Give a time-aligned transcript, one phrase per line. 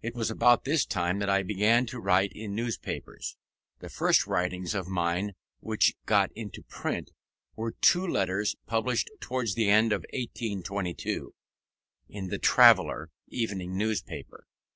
[0.00, 3.36] It was about this time that I began to write in newspapers.
[3.80, 7.10] The first writings of mine which got into print
[7.56, 11.34] were two letters published towards the end of 1822,
[12.08, 14.46] in the Traveller evening newspaper.